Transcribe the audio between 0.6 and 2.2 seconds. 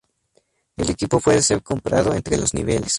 El equipo puede ser comprado